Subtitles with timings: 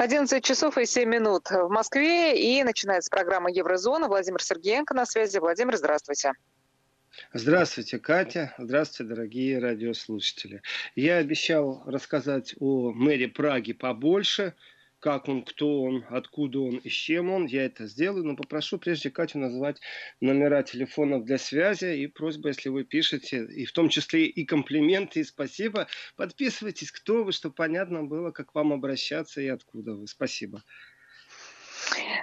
[0.00, 4.08] 11 часов и 7 минут в Москве, и начинается программа «Еврозона».
[4.08, 5.36] Владимир Сергеенко на связи.
[5.36, 6.32] Владимир, здравствуйте.
[7.34, 8.54] Здравствуйте, Катя.
[8.56, 10.62] Здравствуйте, дорогие радиослушатели.
[10.94, 14.54] Я обещал рассказать о мэре Праги побольше–
[15.00, 18.78] как он, кто он, откуда он и с чем он, я это сделаю, но попрошу
[18.78, 19.80] прежде Катю назвать
[20.20, 25.20] номера телефонов для связи и просьба, если вы пишете, и в том числе и комплименты,
[25.20, 30.06] и спасибо, подписывайтесь, кто вы, чтобы понятно было, как вам обращаться и откуда вы.
[30.06, 30.62] Спасибо.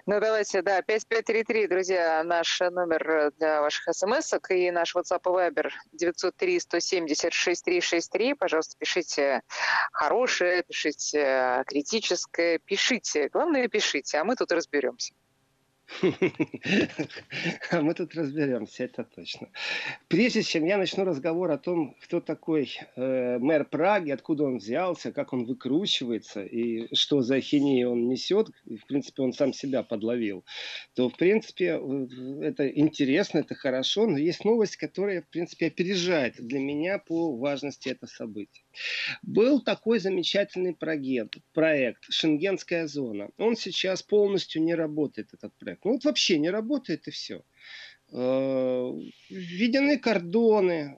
[0.05, 5.69] Ну, давайте, да, 5533, друзья, наш номер для ваших смс и наш WhatsApp и Viber
[6.01, 8.35] 903-170-6363.
[8.35, 9.41] Пожалуйста, пишите
[9.91, 13.29] хорошее, пишите критическое, пишите.
[13.29, 15.15] Главное, пишите, а мы тут разберемся.
[17.71, 19.49] А мы тут разберемся, это точно.
[20.07, 25.11] Прежде чем я начну разговор о том, кто такой э, мэр Праги, откуда он взялся,
[25.11, 30.43] как он выкручивается и что за ахинею он несет, в принципе, он сам себя подловил,
[30.93, 31.79] то, в принципе,
[32.41, 37.89] это интересно, это хорошо, но есть новость, которая, в принципе, опережает для меня по важности
[37.89, 38.66] это событие.
[39.21, 43.29] Был такой замечательный проект, проект «Шенгенская зона».
[43.37, 45.85] Он сейчас полностью не работает, этот проект.
[45.85, 47.43] Ну вот вообще не работает и все.
[48.11, 48.93] Э,
[49.29, 50.97] введены кордоны,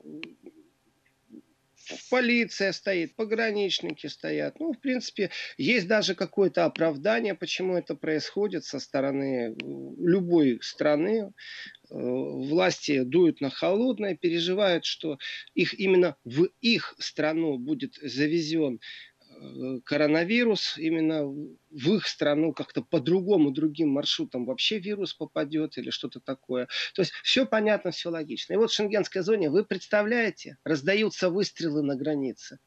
[2.10, 4.60] полиция стоит, пограничники стоят.
[4.60, 9.56] Ну, в принципе, есть даже какое-то оправдание, почему это происходит со стороны
[9.98, 11.32] любой страны.
[11.92, 15.18] Э, власти дуют на холодное, переживают, что
[15.56, 18.80] их именно в их страну будет завезен
[19.20, 26.20] э, коронавирус, именно в их страну как-то по-другому, другим маршрутом вообще вирус попадет или что-то
[26.20, 26.68] такое.
[26.94, 28.54] То есть все понятно, все логично.
[28.54, 32.60] И вот в шенгенской зоне, вы представляете, раздаются выстрелы на границе.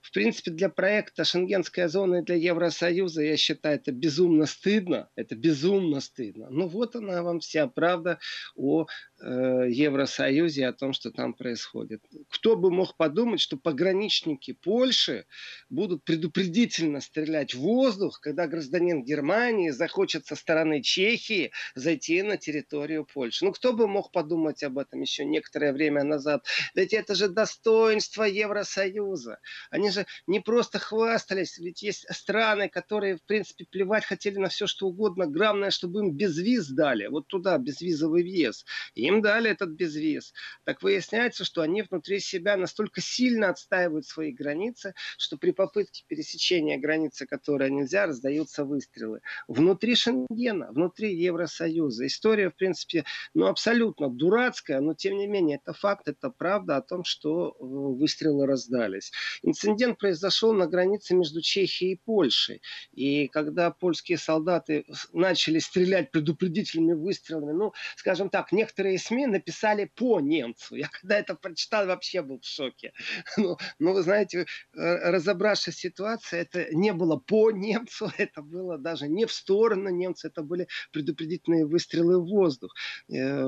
[0.00, 5.08] В принципе, для проекта Шенгенская зона и для Евросоюза, я считаю, это безумно стыдно.
[5.16, 6.48] Это безумно стыдно.
[6.50, 8.18] Ну вот она вам вся правда
[8.54, 8.86] о
[9.24, 12.02] э, Евросоюзе, о том, что там происходит.
[12.28, 15.26] Кто бы мог подумать, что пограничники Польши
[15.70, 23.06] будут предупредительно стрелять в воздух, когда гражданин Германии захочет со стороны Чехии зайти на территорию
[23.06, 23.44] Польши.
[23.44, 26.44] Ну кто бы мог подумать об этом еще некоторое время назад?
[26.74, 29.38] Ведь это же достоинство Евросоюза.
[29.70, 34.66] Они же не просто хвастались, ведь есть страны, которые, в принципе, плевать хотели на все,
[34.66, 35.26] что угодно.
[35.26, 38.66] Главное, чтобы им безвиз дали, вот туда, безвизовый въезд.
[38.94, 40.32] И им дали этот безвиз.
[40.64, 46.78] Так выясняется, что они внутри себя настолько сильно отстаивают свои границы, что при попытке пересечения
[46.78, 49.20] границы, которая нельзя, раздаются выстрелы.
[49.48, 52.06] Внутри Шенгена, внутри Евросоюза.
[52.06, 53.04] История, в принципе,
[53.34, 57.54] ну, абсолютно дурацкая, но тем не менее, это факт, это правда о том, что э,
[57.60, 59.12] выстрелы раздались.
[59.42, 62.62] Инцидент произошел на границе между Чехией и Польшей.
[62.92, 70.20] И когда польские солдаты начали стрелять предупредительными выстрелами, ну, скажем так, некоторые СМИ написали по
[70.20, 70.76] немцу.
[70.76, 72.92] Я когда это прочитал, вообще был в шоке.
[73.36, 74.46] Ну, ну вы знаете, э,
[75.10, 80.28] разобравшись в ситуации, это не было по немцу, это было даже не в сторону немца,
[80.28, 82.74] это были предупредительные выстрелы в воздух.
[83.12, 83.44] Э,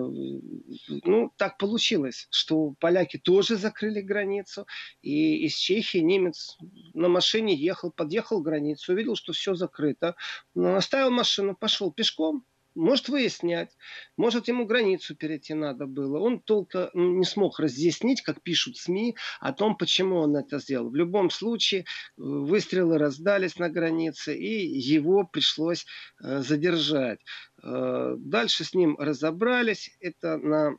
[1.05, 4.67] ну, так получилось, что поляки тоже закрыли границу,
[5.03, 6.56] и из Чехии немец
[6.95, 10.17] на машине ехал, подъехал к границу, увидел, что все закрыто,
[10.55, 12.45] оставил машину, пошел пешком,
[12.76, 13.76] может выяснять,
[14.16, 16.20] может ему границу перейти надо было.
[16.20, 20.91] Он только не смог разъяснить, как пишут СМИ, о том, почему он это сделал.
[20.91, 21.84] В любом случае э,
[22.16, 25.87] выстрелы раздались на границе, и его пришлось
[26.22, 27.20] э, задержать.
[27.62, 29.97] Э, дальше с ним разобрались.
[30.00, 30.76] Это на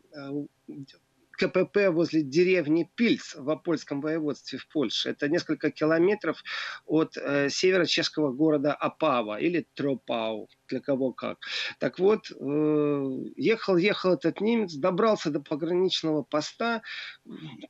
[1.38, 5.10] КПП возле деревни Пильц в Апольском воеводстве в Польше.
[5.10, 6.44] Это несколько километров
[6.86, 11.38] от э, севера чешского города Апава или Тропау, для кого как.
[11.80, 13.06] Так вот, э,
[13.36, 16.82] ехал, ехал этот немец, добрался до пограничного поста,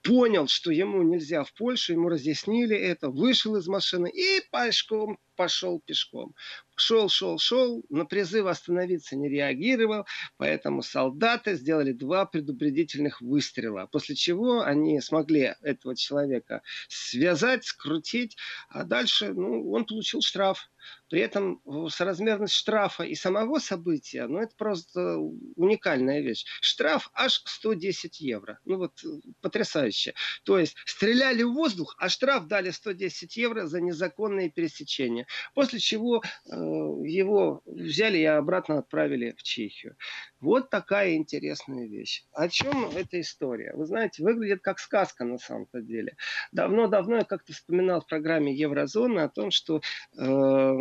[0.03, 5.79] понял, что ему нельзя в Польшу, ему разъяснили это, вышел из машины и пешком пошел
[5.79, 6.35] пешком.
[6.75, 10.05] Шел, шел, шел, на призыв остановиться не реагировал,
[10.37, 18.35] поэтому солдаты сделали два предупредительных выстрела, после чего они смогли этого человека связать, скрутить,
[18.69, 20.69] а дальше ну, он получил штраф.
[21.09, 25.17] При этом соразмерность штрафа и самого события, ну, это просто
[25.55, 26.45] уникальная вещь.
[26.61, 28.59] Штраф аж 110 евро.
[28.65, 29.01] Ну, вот
[29.41, 30.13] потрясающе.
[30.43, 35.27] То есть стреляли в воздух, а штраф дали 110 евро за незаконные пересечения.
[35.53, 39.95] После чего э, его взяли и обратно отправили в Чехию.
[40.39, 42.25] Вот такая интересная вещь.
[42.33, 43.73] О чем эта история?
[43.75, 46.15] Вы знаете, выглядит как сказка на самом-то деле.
[46.51, 50.76] Давно-давно я как-то вспоминал в программе Еврозона о том, что э,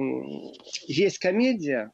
[0.86, 1.92] есть комедия,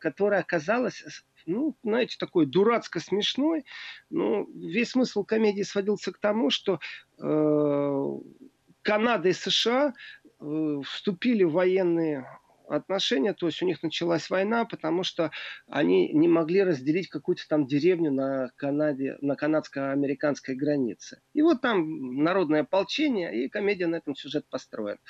[0.00, 1.02] которая оказалась
[1.46, 3.64] ну, знаете, такой дурацко смешной.
[4.10, 6.80] Но весь смысл комедии сводился к тому, что
[7.18, 8.06] э,
[8.82, 9.94] Канада и США
[10.40, 12.26] э, вступили в военные
[12.68, 15.32] отношения, то есть у них началась война, потому что
[15.66, 21.20] они не могли разделить какую-то там деревню на Канаде, на канадско-американской границе.
[21.32, 25.00] И вот там народное ополчение, и комедия на этом сюжет построена.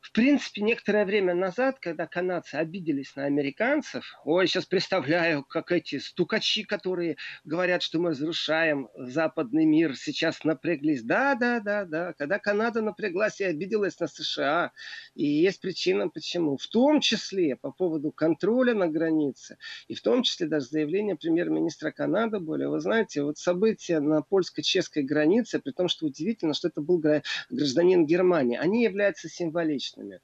[0.00, 5.98] В принципе, некоторое время назад, когда канадцы обиделись на американцев, ой, сейчас представляю, как эти
[5.98, 11.02] стукачи, которые говорят, что мы разрушаем западный мир, сейчас напряглись.
[11.02, 12.12] Да, да, да, да.
[12.14, 14.72] Когда Канада напряглась и обиделась на США,
[15.14, 16.56] и есть причина почему.
[16.56, 19.58] В том числе по поводу контроля на границе,
[19.88, 22.68] и в том числе даже заявление премьер-министра Канады более.
[22.68, 27.02] Вы знаете, вот события на польско-чешской границе, при том, что удивительно, что это был
[27.50, 30.20] гражданин Германии, они являются символичными личными.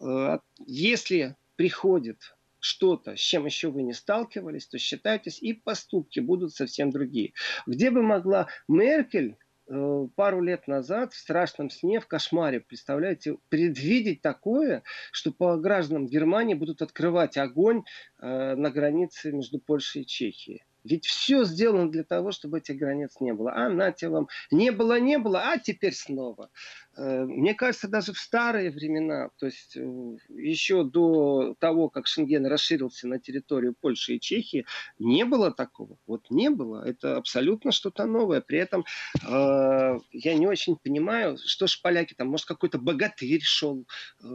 [0.00, 6.54] Э, если приходит что-то, с чем еще вы не сталкивались, то считайтесь, и поступки будут
[6.54, 7.32] совсем другие.
[7.66, 14.22] Где бы могла Меркель э, пару лет назад в страшном сне, в кошмаре, представляете, предвидеть
[14.22, 14.82] такое,
[15.12, 17.84] что по гражданам Германии будут открывать огонь
[18.20, 20.64] э, на границе между Польшей и Чехией.
[20.84, 23.52] Ведь все сделано для того, чтобы этих границ не было.
[23.54, 26.50] А на вам не было, не было, а теперь снова.
[26.96, 32.46] Э, мне кажется, даже в старые времена, то есть э, еще до того, как Шенген
[32.46, 34.66] расширился на территорию Польши и Чехии,
[34.98, 35.98] не было такого.
[36.06, 36.84] Вот не было.
[36.84, 38.40] Это абсолютно что-то новое.
[38.40, 38.84] При этом
[39.22, 43.86] э, я не очень понимаю, что ж поляки там, может, какой-то богатырь шел,
[44.22, 44.26] э,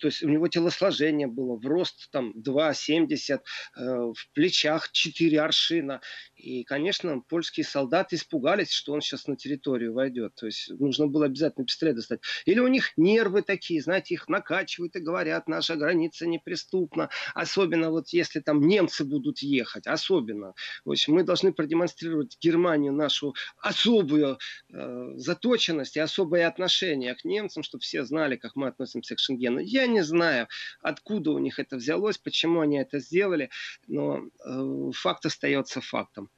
[0.00, 3.40] то есть у него телосложение было в рост там 2,70,
[3.76, 6.00] э, в плечах 4 аршина.
[6.36, 10.34] И, конечно, польские солдаты испугались, что он сейчас на территорию войдет.
[10.34, 12.20] То есть нужно было обязательно пистолет достать.
[12.44, 17.10] Или у них нервы такие, знаете, их накачивают и говорят, наша граница неприступна.
[17.34, 20.54] Особенно вот если там немцы будут ехать, особенно.
[20.84, 24.38] В общем, мы должны продемонстрировать Германию нашу особую
[24.72, 29.58] э, заточенность и особое отношение к немцам, чтобы все знали, как мы относимся к Шенгену.
[29.60, 30.48] Я не знаю,
[30.80, 33.50] откуда у них это взялось, почему они это сделали,
[33.86, 36.30] но э, факт остается фактом.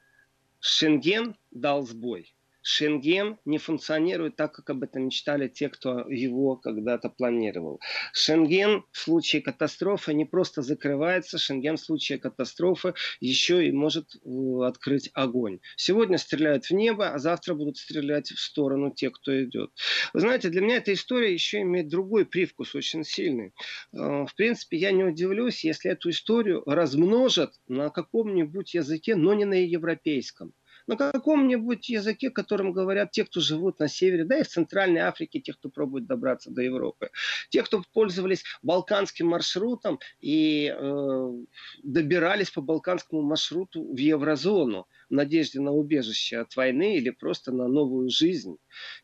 [0.59, 2.33] Шенген дал сбой.
[2.69, 7.79] Шенген не функционирует так, как об этом мечтали те, кто его когда-то планировал.
[8.11, 14.65] Шенген в случае катастрофы не просто закрывается, Шенген в случае катастрофы еще и может э,
[14.65, 15.59] открыть огонь.
[15.77, 19.71] Сегодня стреляют в небо, а завтра будут стрелять в сторону тех, кто идет.
[20.13, 23.53] Вы знаете, для меня эта история еще имеет другой привкус, очень сильный.
[23.93, 29.45] Э, в принципе, я не удивлюсь, если эту историю размножат на каком-нибудь языке, но не
[29.45, 30.53] на европейском
[30.87, 35.39] на каком-нибудь языке, которым говорят те, кто живут на севере, да и в Центральной Африке,
[35.39, 37.09] те, кто пробует добраться до Европы.
[37.49, 41.31] Те, кто пользовались балканским маршрутом и э,
[41.83, 48.09] добирались по балканскому маршруту в еврозону надежде на убежище от войны или просто на новую
[48.09, 48.57] жизнь.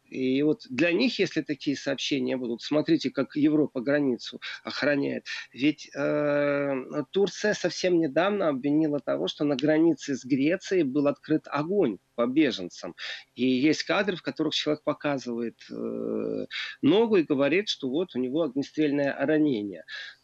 [0.06, 5.26] И вот для них, если такие сообщения будут, смотрите, как Европа границу охраняет.
[5.52, 6.74] Ведь э,
[7.12, 12.96] Турция совсем недавно обвинила того, что на границе с Грецией был открыт огонь по беженцам.
[13.34, 16.46] И есть кадры, в которых человек показывает э,
[16.82, 19.84] ногу и говорит, что вот у него огнестрельное ранение.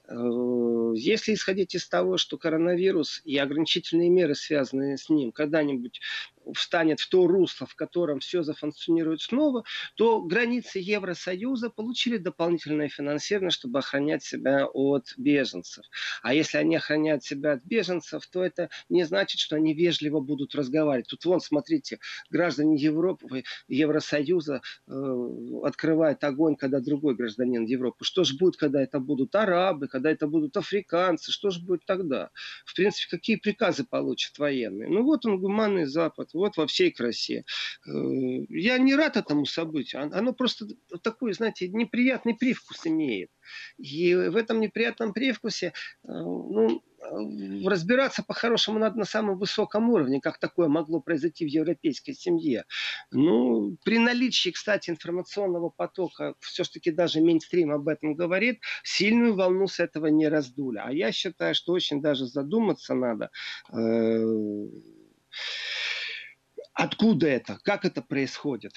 [0.10, 6.02] Э, если исходить из того, что коронавирус и ограничительные меры, связанные с ним, когда-нибудь
[6.54, 9.64] встанет в то русло, в котором все зафункционирует снова,
[9.96, 15.86] то границы Евросоюза получили дополнительное финансирование, чтобы охранять себя от беженцев.
[16.22, 20.56] А если они охраняют себя от беженцев, то это не значит, что они вежливо будут
[20.56, 21.08] разговаривать.
[21.08, 24.92] Тут вон, смотрите, граждане Европы, Евросоюза э,
[25.64, 28.04] открывают огонь, когда другой гражданин Европы.
[28.04, 31.32] Что же будет, когда это будут арабы, когда это будут африканцы?
[31.32, 32.30] Что же будет тогда?
[32.66, 34.90] В принципе, какие приказы получат военные?
[34.90, 37.44] Ну вот он, гуманный Запад, вот во всей красе.
[37.88, 37.92] Э,
[38.50, 40.10] я не рад этому событию.
[40.14, 40.68] Оно просто
[41.04, 43.30] такой, знаете, неприятный привкус имеет.
[43.78, 46.82] И в этом неприятном привкусе э, ну,
[47.66, 52.66] разбираться по-хорошему надо на самом высоком уровне, как такое могло произойти в европейской семье.
[53.12, 59.80] Ну, при наличии, кстати, информационного потока, все-таки даже мейнстрим об этом говорит, сильную волну с
[59.80, 60.80] этого не раздули.
[60.84, 63.30] А я считаю, что очень даже задуматься надо.
[63.72, 64.68] Э-
[66.80, 68.72] откуда это, как это происходит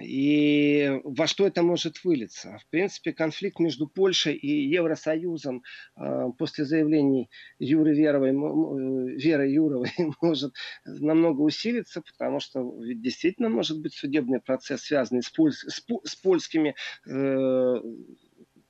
[0.00, 2.58] и во что это может вылиться.
[2.62, 5.62] В принципе, конфликт между Польшей и Евросоюзом
[5.96, 7.28] э, после заявлений
[7.58, 9.92] Юры Веровой, э, Веры Юровой
[10.22, 10.54] может
[10.86, 16.16] намного усилиться, потому что ведь действительно может быть судебный процесс, связанный с, поль, с, с
[16.16, 16.74] польскими
[17.06, 17.80] э,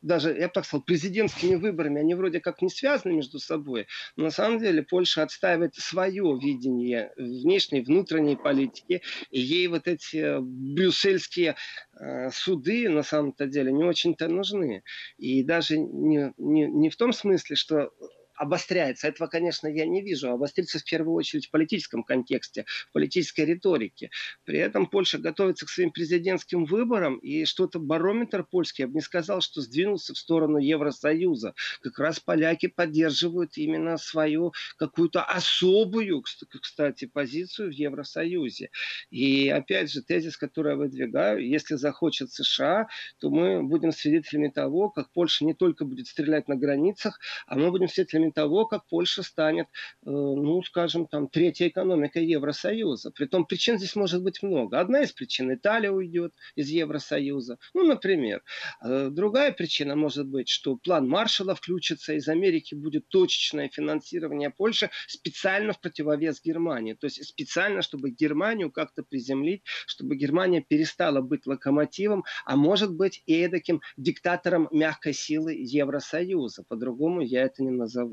[0.02, 4.24] даже, я бы так сказал, президентскими выборами, они вроде как не связаны между собой, но
[4.24, 11.56] на самом деле Польша отстаивает свое видение внешней, внутренней политики, и ей вот эти брюссельские
[11.98, 14.82] э, суды на самом-то деле не очень-то нужны.
[15.18, 17.90] И даже не, не, не в том смысле, что
[18.34, 19.08] обостряется.
[19.08, 20.30] Этого, конечно, я не вижу.
[20.30, 24.10] Обострится в первую очередь в политическом контексте, в политической риторике.
[24.44, 29.00] При этом Польша готовится к своим президентским выборам, и что-то барометр польский, я бы не
[29.00, 31.54] сказал, что сдвинулся в сторону Евросоюза.
[31.80, 38.70] Как раз поляки поддерживают именно свою какую-то особую, кстати, позицию в Евросоюзе.
[39.10, 44.90] И опять же, тезис, который я выдвигаю, если захочет США, то мы будем свидетелями того,
[44.90, 49.22] как Польша не только будет стрелять на границах, а мы будем свидетелями того, как Польша
[49.22, 53.10] станет, э, ну, скажем, там, третьей экономикой Евросоюза.
[53.10, 54.78] Притом причин здесь может быть много.
[54.78, 58.42] Одна из причин Италия уйдет из Евросоюза, ну, например.
[58.84, 64.90] Э, другая причина может быть, что план Маршалла включится, из Америки будет точечное финансирование Польши
[65.06, 66.94] специально в противовес Германии.
[66.94, 73.22] То есть специально, чтобы Германию как-то приземлить, чтобы Германия перестала быть локомотивом, а может быть
[73.26, 76.64] и таким диктатором мягкой силы Евросоюза.
[76.68, 78.11] По-другому я это не назову.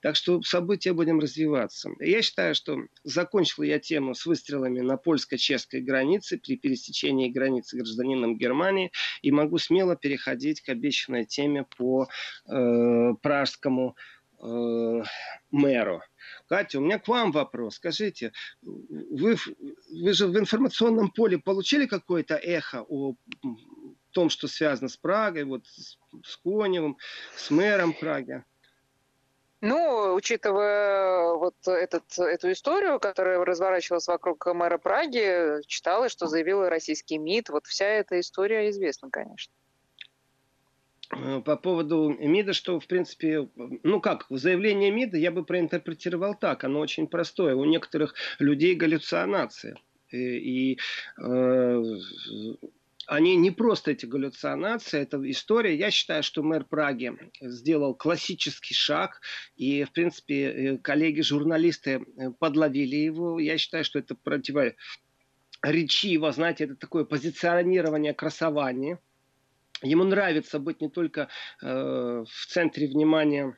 [0.00, 1.90] Так что события будем развиваться.
[2.00, 8.36] Я считаю, что закончил я тему с выстрелами на польско-чешской границе при пересечении границы гражданином
[8.36, 8.90] Германии
[9.22, 12.08] и могу смело переходить к обещанной теме по
[12.48, 13.96] э, пражскому
[14.42, 15.02] э,
[15.50, 16.02] мэру.
[16.48, 17.76] Катя, у меня к вам вопрос.
[17.76, 18.32] Скажите,
[18.62, 19.36] вы,
[19.90, 23.14] вы же в информационном поле получили какое-то эхо о
[24.10, 26.96] том, что связано с Прагой, вот с Коневым,
[27.36, 28.44] с мэром Праги?
[29.66, 37.16] Ну, учитывая вот этот, эту историю, которая разворачивалась вокруг мэра Праги, читала, что заявил российский
[37.16, 37.48] МИД.
[37.48, 39.54] Вот вся эта история известна, конечно.
[41.16, 46.62] Э, по поводу МИДа, что, в принципе, ну как, заявление МИДа я бы проинтерпретировал так.
[46.64, 47.54] Оно очень простое.
[47.54, 49.78] У некоторых людей галлюцинации.
[50.10, 50.78] И, и
[51.22, 51.82] э,
[53.06, 55.76] они не просто эти галлюцинации, это история.
[55.76, 59.20] Я считаю, что мэр Праги сделал классический шаг,
[59.56, 63.38] и, в принципе, э, коллеги-журналисты э, подловили его.
[63.38, 68.98] Я считаю, что это противоречиво, знаете, это такое позиционирование красования.
[69.82, 71.28] Ему нравится быть не только
[71.60, 73.54] э, в центре внимания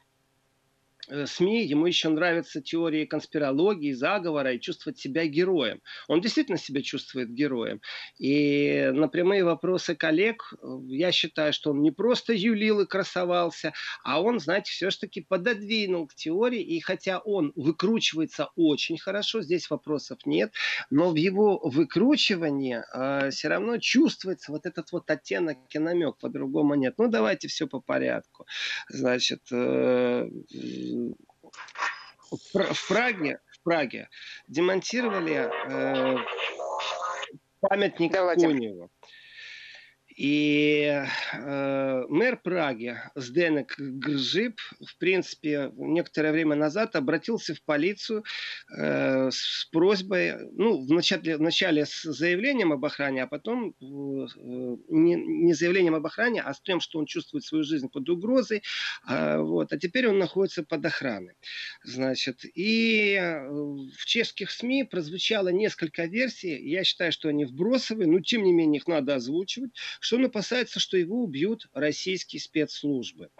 [1.08, 5.80] СМИ, ему еще нравятся теории конспирологии, заговора и чувствовать себя героем.
[6.08, 7.80] Он действительно себя чувствует героем.
[8.18, 13.72] И на прямые вопросы коллег э, я считаю, что он не просто юлил и красовался,
[14.02, 16.60] а он, знаете, все-таки пододвинул к теории.
[16.60, 20.52] И хотя он выкручивается очень хорошо, здесь вопросов нет,
[20.90, 26.74] но в его выкручивании э, все равно чувствуется вот этот вот оттенок и намек, по-другому
[26.74, 26.94] нет.
[26.98, 28.46] Ну, давайте все по порядку.
[28.88, 30.28] Значит, э,
[32.30, 34.08] в Праге, в Праге
[34.48, 36.18] демонтировали э,
[37.60, 38.48] памятник Давайте.
[38.48, 38.90] Коневу.
[40.16, 41.04] И
[41.34, 48.24] э, мэр Праги Сденек Гржип, в принципе, некоторое время назад обратился в полицию
[48.74, 55.52] э, с просьбой, ну, вначале, вначале с заявлением об охране, а потом э, не, не
[55.52, 58.62] заявлением об охране, а с тем, что он чувствует свою жизнь под угрозой.
[59.06, 61.34] Э, вот, а теперь он находится под охраной.
[61.84, 66.56] Значит, и э, в чешских СМИ прозвучало несколько версий.
[66.66, 69.72] Я считаю, что они вбросовые, но тем не менее их надо озвучивать
[70.06, 73.30] что он опасается, что его убьют российские спецслужбы.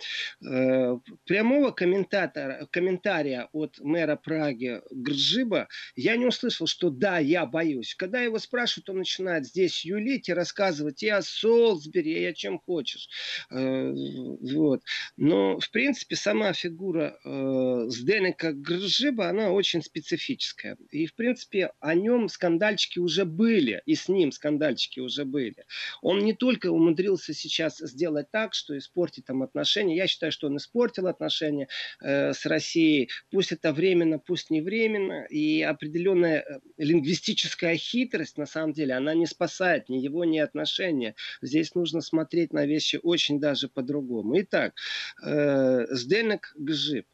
[0.44, 7.94] Э, прямого комментатора, комментария от мэра Праги Гржиба я не услышал, что да, я боюсь.
[7.94, 13.08] Когда его спрашивают, он начинает здесь юлить и рассказывать и о Солсбери, и чем хочешь.
[13.50, 14.82] Э, вот.
[15.16, 20.76] Но, в принципе, сама фигура э, Сденека Гржиба, она очень специфическая.
[20.90, 25.64] И, в принципе, о нем скандальчики уже были, и с ним скандальчики уже были.
[26.02, 29.94] Он не только только умудрился сейчас сделать так, что испортить там отношения.
[29.94, 31.68] Я считаю, что он испортил отношения
[32.00, 33.10] э, с Россией.
[33.30, 35.26] Пусть это временно, пусть не временно.
[35.26, 41.14] И определенная э, лингвистическая хитрость, на самом деле, она не спасает ни его, ни отношения.
[41.42, 44.40] Здесь нужно смотреть на вещи очень даже по-другому.
[44.40, 44.72] Итак,
[45.22, 47.06] э, Сденек Гжип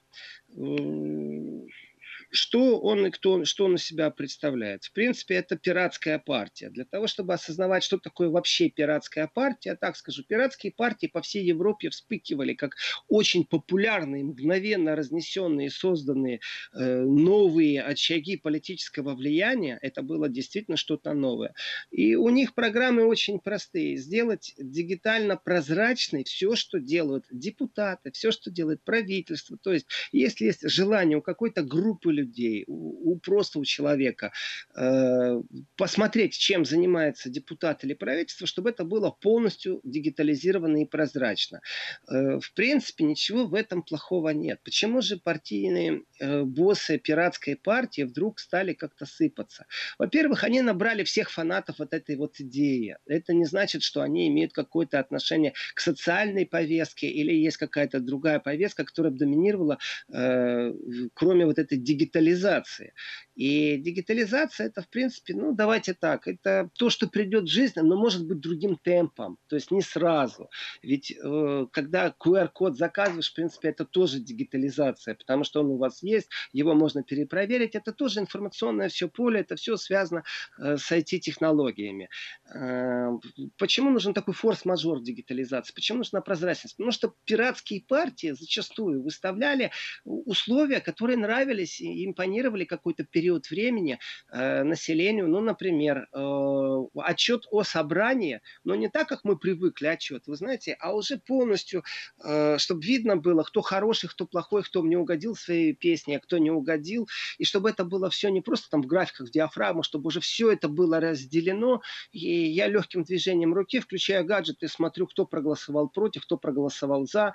[2.32, 4.84] что он и кто, что он из себя представляет?
[4.84, 6.70] В принципе, это пиратская партия.
[6.70, 11.44] Для того, чтобы осознавать, что такое вообще пиратская партия, так скажу, пиратские партии по всей
[11.44, 12.76] Европе вспыхивали как
[13.08, 16.40] очень популярные, мгновенно разнесенные, созданные
[16.72, 19.78] э, новые очаги политического влияния.
[19.82, 21.54] Это было действительно что-то новое.
[21.90, 23.98] И у них программы очень простые.
[23.98, 29.58] Сделать дигитально прозрачной все, что делают депутаты, все, что делает правительство.
[29.58, 32.21] То есть, если есть желание у какой-то группы людей,
[32.66, 34.32] у, у просто у человека
[34.76, 35.40] э,
[35.76, 41.60] посмотреть, чем занимается депутат или правительство, чтобы это было полностью дигитализировано и прозрачно.
[42.08, 44.60] Э, в принципе, ничего в этом плохого нет.
[44.64, 49.66] Почему же партийные э, боссы пиратской партии вдруг стали как-то сыпаться?
[49.98, 52.96] Во-первых, они набрали всех фанатов от этой вот идеи.
[53.06, 58.38] Это не значит, что они имеют какое-то отношение к социальной повестке или есть какая-то другая
[58.40, 59.78] повестка, которая доминировала,
[60.12, 60.72] э,
[61.14, 62.92] кроме вот этой дигитализации капитализации.
[63.34, 67.96] И дигитализация это, в принципе, ну, давайте так, это то, что придет в жизнь, но
[67.96, 70.50] может быть другим темпом, то есть не сразу.
[70.82, 76.02] Ведь э, когда QR-код заказываешь, в принципе, это тоже дигитализация, потому что он у вас
[76.02, 80.24] есть, его можно перепроверить, это тоже информационное все поле, это все связано
[80.58, 82.10] э, с IT-технологиями.
[82.54, 83.08] Э,
[83.56, 85.72] почему нужен такой форс-мажор дигитализации?
[85.72, 86.76] Почему нужна прозрачность?
[86.76, 89.70] Потому что пиратские партии зачастую выставляли
[90.04, 93.98] условия, которые нравились и импонировали какой-то период времени
[94.30, 95.28] э, населению.
[95.28, 100.76] Ну, например, э, отчет о собрании, но не так, как мы привыкли отчет, вы знаете,
[100.80, 101.84] а уже полностью,
[102.24, 106.38] э, чтобы видно было, кто хороший, кто плохой, кто мне угодил своей песне, а кто
[106.38, 110.08] не угодил, и чтобы это было все не просто там в графиках, в диафрагму, чтобы
[110.08, 115.26] уже все это было разделено, и я легким движением руки, включая гаджет, и смотрю, кто
[115.26, 117.34] проголосовал против, кто проголосовал за,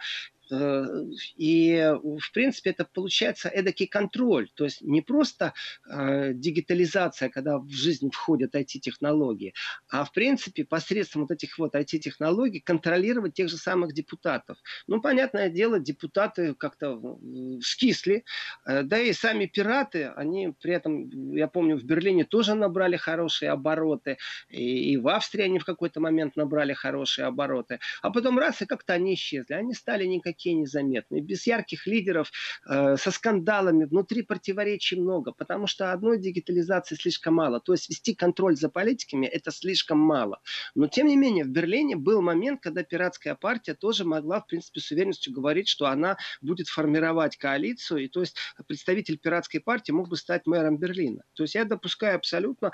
[0.51, 4.50] и, в принципе, это получается эдакий контроль.
[4.54, 5.54] То есть не просто
[5.89, 9.54] э, дигитализация, когда в жизнь входят IT-технологии,
[9.89, 14.58] а, в принципе, посредством вот этих вот IT-технологий контролировать тех же самых депутатов.
[14.88, 17.20] Ну, понятное дело, депутаты как-то
[17.62, 18.24] скисли,
[18.66, 23.51] э, да и сами пираты, они при этом, я помню, в Берлине тоже набрали хорошие
[23.51, 24.18] обороты,
[24.50, 28.94] и, в Австрии они в какой-то момент набрали хорошие обороты, а потом раз, и как-то
[28.94, 29.54] они исчезли.
[29.54, 32.32] Они стали никакими такие незаметные, без ярких лидеров,
[32.70, 37.60] э, со скандалами, внутри противоречий много, потому что одной дигитализации слишком мало.
[37.60, 40.39] То есть вести контроль за политиками это слишком мало.
[40.76, 44.80] Но тем не менее в Берлине был момент, когда пиратская партия тоже могла, в принципе,
[44.80, 50.08] с уверенностью говорить, что она будет формировать коалицию, и то есть представитель пиратской партии мог
[50.08, 51.23] бы стать мэром Берлина.
[51.34, 52.71] То есть я допускаю абсолютно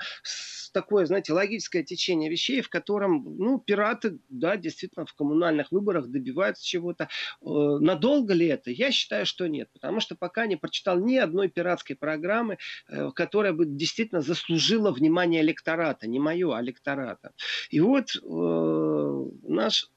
[0.74, 6.66] такое, знаете, логическое течение вещей, в котором, ну, пираты, да, действительно, в коммунальных выборах добиваются
[6.66, 7.08] чего-то.
[7.54, 8.70] Э, надолго ли это?
[8.70, 9.68] Я считаю, что нет.
[9.72, 15.42] Потому что пока не прочитал ни одной пиратской программы, э, которая бы действительно заслужила внимание
[15.42, 16.06] электората.
[16.06, 17.32] Не мое, а электората.
[17.70, 19.90] И вот э, наш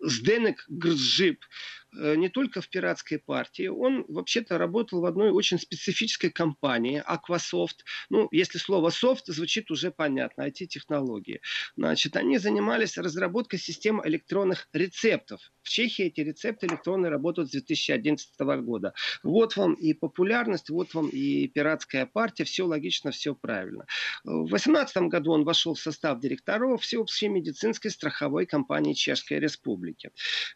[0.00, 1.38] Сденек Грджип
[1.85, 7.84] Э, не только в пиратской партии, он вообще-то работал в одной очень специфической компании, Aquasoft.
[8.10, 11.40] Ну, если слово софт звучит уже понятно, IT-технологии.
[11.76, 15.40] Значит, они занимались разработкой систем электронных рецептов.
[15.62, 18.92] В Чехии эти рецепты электронные работают с 2011 года.
[19.22, 23.86] Вот вам и популярность, вот вам и пиратская партия, все логично, все правильно.
[24.24, 30.10] В 2018 году он вошел в состав директоров Всеобщей медицинской страховой компании Чешской Республики.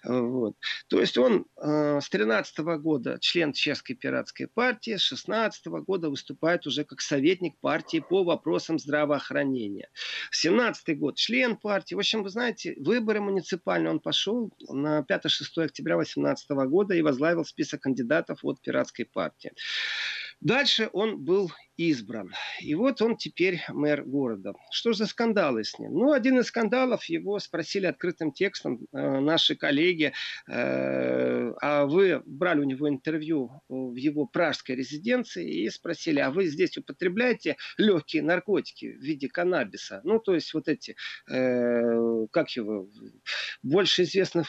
[0.05, 0.57] Вот.
[0.89, 6.67] То есть он э, с 13 года член Чешской пиратской партии, с 16 года выступает
[6.67, 9.89] уже как советник партии по вопросам здравоохранения.
[10.31, 11.95] 17 год член партии.
[11.95, 17.45] В общем, вы знаете, выборы муниципальные он пошел на 5-6 октября 2018 года и возглавил
[17.45, 19.53] список кандидатов от пиратской партии.
[20.41, 22.35] Дальше он был избран.
[22.61, 24.53] И вот он теперь мэр города.
[24.71, 25.95] Что за скандалы с ним?
[25.95, 30.13] Ну, один из скандалов, его спросили открытым текстом э, наши коллеги,
[30.47, 36.47] э, а вы брали у него интервью в его пражской резиденции и спросили, а вы
[36.49, 40.03] здесь употребляете легкие наркотики в виде каннабиса?
[40.05, 40.97] Ну, то есть вот эти,
[41.31, 42.91] э, как его,
[43.63, 44.45] больше известно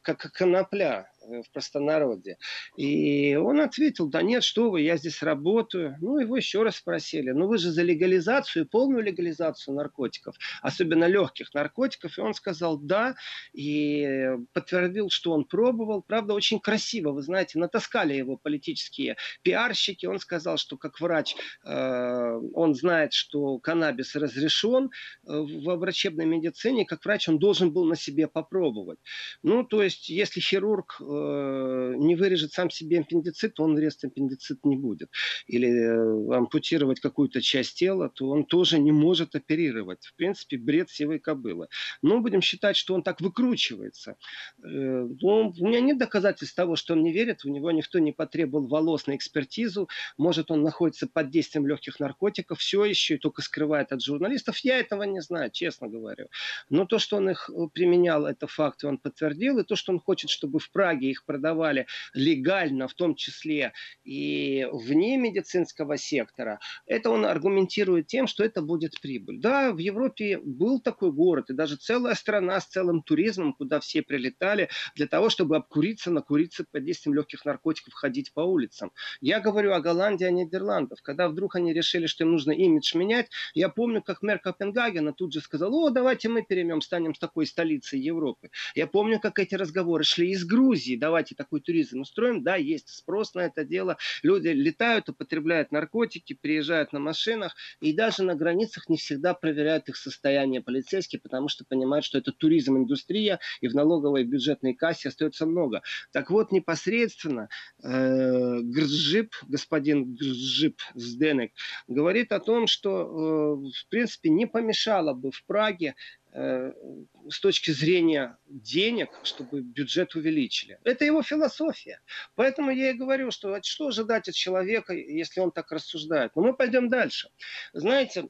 [0.00, 2.36] как конопля в простонародье.
[2.76, 5.96] И он ответил, да нет, что вы, я здесь работаю.
[6.00, 11.54] Ну, его еще раз спросили, ну вы же за легализацию, полную легализацию наркотиков, особенно легких
[11.54, 12.18] наркотиков.
[12.18, 13.14] И он сказал да,
[13.52, 16.02] и подтвердил, что он пробовал.
[16.02, 20.06] Правда, очень красиво, вы знаете, натаскали его политические пиарщики.
[20.06, 24.90] Он сказал, что как врач э, он знает, что каннабис разрешен
[25.26, 28.98] э, в врачебной медицине, как врач он должен был на себе попробовать.
[29.42, 34.64] Ну, то есть, если хирург э, э, не вырежет сам себе аппендицит, он резать аппендицит
[34.64, 35.10] не будет.
[35.46, 40.06] Или э, ампутировать какую-то часть тела, то он тоже не может оперировать.
[40.06, 41.68] В принципе, бред сивой кобылы.
[42.02, 44.16] Но будем считать, что он так выкручивается.
[44.62, 47.44] Э, но у меня нет доказательств того, что он не верит.
[47.44, 49.88] У него никто не потребовал волос на экспертизу.
[50.18, 52.58] Может, он находится под действием легких наркотиков.
[52.58, 54.58] Все еще и только скрывает от журналистов.
[54.58, 56.28] Я этого не знаю, честно говорю.
[56.70, 59.58] Но то, что он их э, применял, это факт, и он подтвердил.
[59.58, 63.72] И то, что он хочет, чтобы в Праге их продавали легально, в том числе
[64.04, 69.38] и вне медицинского сектора, это он аргументирует тем, что это будет прибыль.
[69.38, 74.02] Да, в Европе был такой город, и даже целая страна с целым туризмом, куда все
[74.02, 78.92] прилетали для того, чтобы обкуриться, накуриться под действием легких наркотиков, ходить по улицам.
[79.20, 81.02] Я говорю о Голландии, о Нидерландах.
[81.02, 85.32] Когда вдруг они решили, что им нужно имидж менять, я помню, как мэр Копенгагена тут
[85.32, 88.50] же сказал, о, давайте мы переймем, станем такой столицей Европы.
[88.74, 92.42] Я помню, как эти разговоры шли из Грузии, давайте такой туризм устроим.
[92.42, 93.96] Да, есть спрос на это дело.
[94.22, 99.96] Люди летают, употребляют наркотики, приезжают на машинах, и даже на границах не всегда проверяют их
[99.96, 105.46] состояние полицейские, потому что понимают, что это туризм, индустрия, и в налоговой бюджетной кассе остается
[105.46, 105.82] много.
[106.12, 107.48] Так вот, непосредственно
[107.82, 111.52] э, Гржип, господин Гржип Сденек,
[111.86, 115.94] говорит о том, что, э, в принципе, не помешало бы в Праге
[116.32, 120.78] с точки зрения денег, чтобы бюджет увеличили.
[120.84, 122.00] Это его философия.
[122.34, 126.34] Поэтому я и говорю, что что ожидать от человека, если он так рассуждает.
[126.34, 127.28] Но мы пойдем дальше.
[127.74, 128.28] Знаете,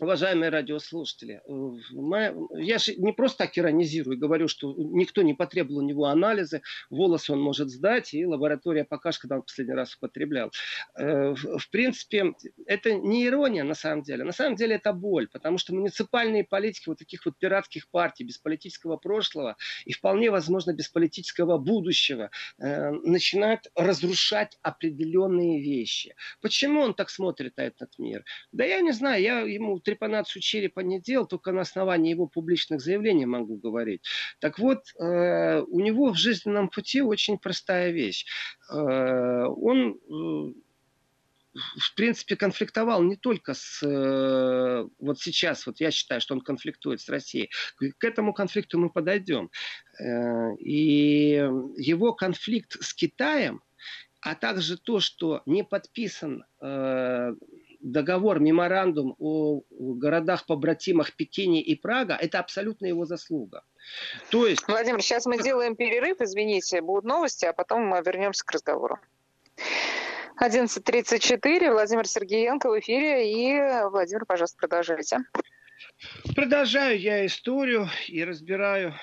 [0.00, 5.86] уважаемые радиослушатели, э, я же не просто так иронизирую, говорю, что никто не потребовал у
[5.86, 10.50] него анализы, волосы он может сдать, и лаборатория покажет, когда он последний раз употреблял.
[10.96, 12.34] Э, в принципе,
[12.66, 14.24] это не ирония на самом деле.
[14.24, 18.38] На самом деле это боль, потому что муниципальные политики вот таких вот пиратских партий без
[18.38, 26.14] политического прошлого и вполне возможно без политического будущего э, начинают разрушать определенные вещи.
[26.40, 28.24] Почему он так смотрит на этот мир?
[28.52, 32.80] Да я не знаю, я ему трепанацию черепа не делал, только на основании его публичных
[32.80, 34.02] заявлений могу говорить.
[34.40, 38.26] Так вот, э, у него в жизненном пути очень простая вещь.
[38.70, 40.52] Э, он э,
[41.54, 43.80] в принципе, конфликтовал не только с...
[44.98, 47.52] Вот сейчас, вот я считаю, что он конфликтует с Россией.
[47.76, 49.52] К этому конфликту мы подойдем.
[50.58, 53.62] И его конфликт с Китаем,
[54.20, 56.44] а также то, что не подписан
[57.84, 63.62] договор, меморандум о городах-побратимах Пекине и Прага, это абсолютно его заслуга.
[64.30, 64.66] То есть...
[64.66, 68.98] Владимир, сейчас мы делаем перерыв, извините, будут новости, а потом мы вернемся к разговору.
[70.40, 75.18] 11.34, Владимир Сергеенко в эфире, и, Владимир, пожалуйста, продолжайте.
[76.34, 78.94] Продолжаю я историю и разбираю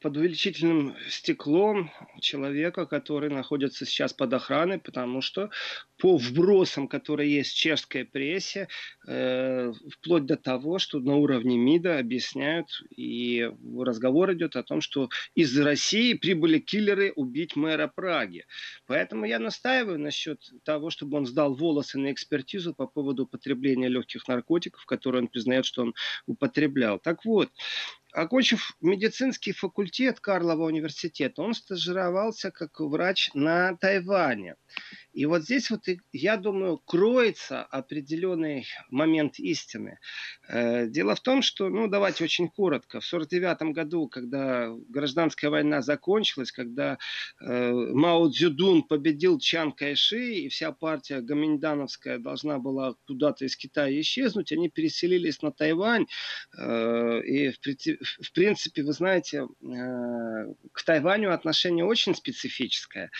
[0.00, 5.50] под увеличительным стеклом человека, который находится сейчас под охраной, потому что
[5.98, 8.68] по вбросам, которые есть в чешской прессе,
[9.06, 15.08] э, вплоть до того, что на уровне МИДа объясняют, и разговор идет о том, что
[15.34, 18.44] из России прибыли киллеры убить мэра Праги.
[18.86, 24.28] Поэтому я настаиваю насчет того, чтобы он сдал волосы на экспертизу по поводу употребления легких
[24.28, 25.94] наркотиков, которые он признает, что он
[26.26, 26.98] употреблял.
[26.98, 27.50] Так вот,
[28.14, 34.54] окончив медицинский факультет Карлова университета, он стажировался как врач на Тайване.
[35.14, 40.00] И вот здесь вот, я думаю, кроется определенный момент истины.
[40.48, 43.00] Э, дело в том, что, ну, давайте очень коротко.
[43.00, 46.98] В 1949 году, когда гражданская война закончилась, когда
[47.40, 54.00] э, Мао Цзюдун победил Чан Кайши, и вся партия гоминдановская должна была куда-то из Китая
[54.00, 56.06] исчезнуть, они переселились на Тайвань.
[56.58, 59.46] Э, и, в, принципе, вы знаете,
[60.72, 63.12] к Тайваню отношение очень специфическое.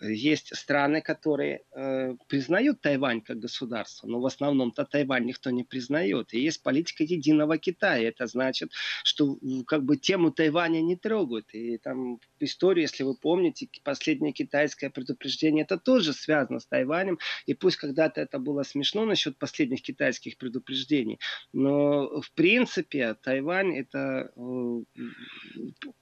[0.00, 5.64] Есть страны, которые которые э, признают Тайвань как государство, но в основном-то Тайвань никто не
[5.64, 6.34] признает.
[6.34, 8.08] И есть политика единого Китая.
[8.08, 8.72] Это значит,
[9.04, 11.54] что как бы тему Тайваня не трогают.
[11.54, 17.18] И там историю, если вы помните, последнее китайское предупреждение, это тоже связано с Тайванем.
[17.46, 21.18] И пусть когда-то это было смешно насчет последних китайских предупреждений,
[21.52, 25.02] но в принципе Тайвань это э,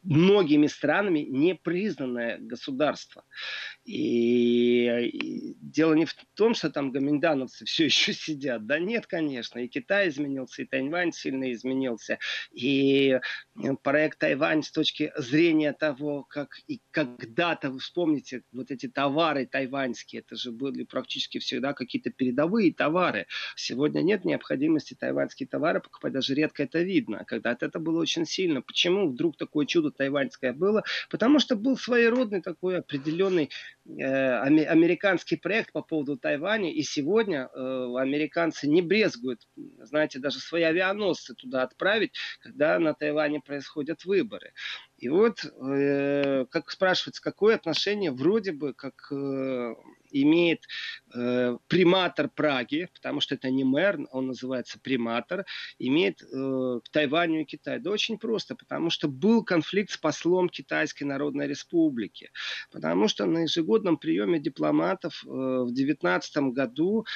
[0.03, 3.25] многими странами непризнанное государство.
[3.85, 5.30] И и
[5.61, 8.67] дело не в том, что там гоминдановцы все еще сидят.
[8.67, 9.59] Да нет, конечно.
[9.59, 12.19] И Китай изменился, и Тайвань сильно изменился.
[12.53, 13.19] И
[13.57, 19.47] э, проект Тайвань с точки зрения того, как и когда-то, вы вспомните, вот эти товары
[19.47, 23.27] тайваньские, это же были практически всегда какие-то передовые товары.
[23.57, 27.25] Сегодня нет необходимости тайваньские товары покупать, даже редко это видно.
[27.25, 28.63] Когда-то это было очень сильно.
[28.63, 30.83] Почему вдруг такое чудо тайваньское было?
[31.09, 33.51] Потому что был своеродный такой определенный
[33.87, 39.41] э, американский проект по поводу Тайваня, и сегодня э, американцы не брезгуют,
[39.79, 44.53] знаете, даже свои авианосцы туда отправить, когда на Тайване происходят выборы.
[44.99, 49.75] И вот, э, как спрашивается, какое отношение вроде бы как э,
[50.11, 50.67] имеет
[51.15, 55.45] э, приматор Праги, потому что это не мэр, он называется приматор,
[55.79, 57.81] имеет э, к Тайваню и Китаю.
[57.81, 62.31] Да очень просто, потому что был конфликт с послом Китайской Народной Республики,
[62.71, 67.07] потому что на ежегодном приеме дипломатов э, в 2019 году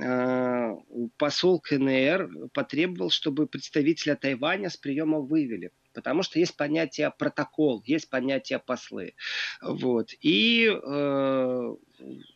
[0.00, 0.74] э,
[1.16, 8.10] посол КНР потребовал, чтобы представителя Тайваня с приема вывели потому что есть понятие протокол, есть
[8.10, 9.14] понятие послы.
[9.62, 10.10] Вот.
[10.20, 11.74] И э,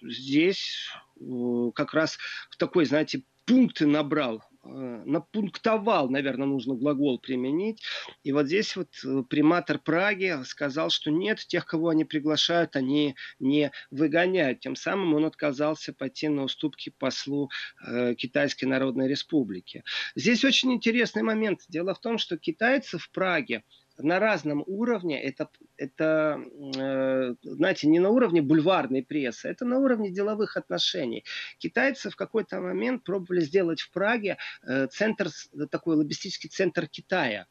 [0.03, 0.89] здесь
[1.21, 2.19] э, как раз
[2.59, 7.83] такой, знаете, пункты набрал напунктовал, наверное, нужно глагол применить.
[8.23, 13.15] И вот здесь вот э, приматор Праги сказал, что нет, тех, кого они приглашают, они
[13.39, 14.61] не выгоняют.
[14.61, 17.51] Тем самым он отказался пойти на уступки послу
[17.87, 19.85] э, Китайской Народной Республики.
[20.15, 21.61] Здесь очень интересный момент.
[21.69, 23.63] Дело в том, что китайцы в Праге
[23.99, 25.21] на разном уровне.
[25.21, 26.43] Это, это
[26.77, 31.25] э, знаете, не на уровне бульварной прессы, это на уровне деловых отношений.
[31.59, 34.37] Китайцы в какой-то момент пробовали сделать в Праге
[34.67, 35.29] э, центр,
[35.71, 37.47] такой лоббистический центр Китая.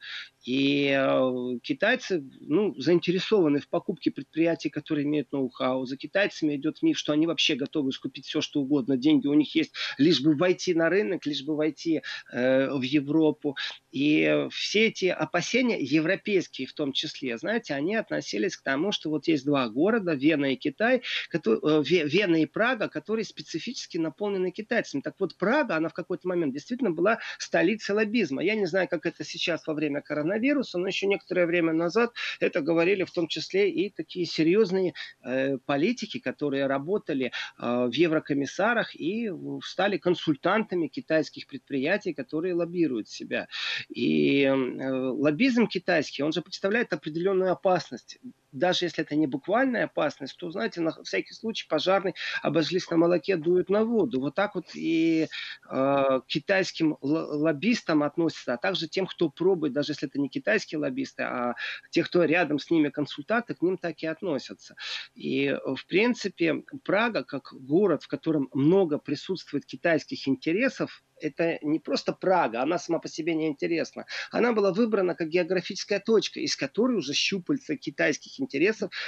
[0.47, 5.85] И э, китайцы ну, заинтересованы в покупке предприятий, которые имеют ноу-хау.
[5.85, 8.95] За китайцами идет миф, что они вообще готовы скупить все, что угодно.
[8.95, 13.57] Деньги у них есть, лишь бы войти на рынок, лишь бы войти э, в Европу.
[13.91, 19.27] И все эти опасения, европейские в том числе, знаете, они относились к тому, что вот
[19.27, 25.01] есть два города, Вена и Китай, которые, э, Вена и Прага, которые специфически наполнены китайцами.
[25.01, 28.43] Так вот, Прага, она в какой-то момент действительно была столицей лоббизма.
[28.43, 32.61] Я не знаю, как это сейчас во время коронавируса, но еще некоторое время назад это
[32.61, 39.31] говорили в том числе и такие серьезные э, политики, которые работали э, в еврокомиссарах и
[39.63, 43.47] стали консультантами китайских предприятий, которые лоббируют себя.
[43.89, 48.23] И э, лоббизм китайский, он же представляет определенную опасность just
[48.57, 53.37] даже если это не буквальная опасность, то, знаете, на всякий случай пожарный обожглись на молоке,
[53.37, 54.19] дуют на воду.
[54.19, 55.27] Вот так вот и
[55.69, 61.23] э, китайским лоббистам относятся, а также тем, кто пробует, даже если это не китайские лоббисты,
[61.23, 61.55] а
[61.91, 64.75] те, кто рядом с ними консультанты, к ним так и относятся.
[65.15, 72.13] И, в принципе, Прага, как город, в котором много присутствует китайских интересов, это не просто
[72.13, 74.05] Прага, она сама по себе не интересна.
[74.31, 78.46] Она была выбрана как географическая точка, из которой уже щупальца китайских интересов